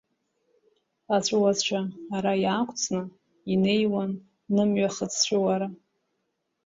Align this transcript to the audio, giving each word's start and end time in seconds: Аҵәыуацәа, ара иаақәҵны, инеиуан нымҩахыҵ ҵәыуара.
Аҵәыуацәа, 1.15 1.79
ара 2.15 2.33
иаақәҵны, 2.43 3.01
инеиуан 3.53 4.11
нымҩахыҵ 4.55 5.13
ҵәыуара. 5.25 5.67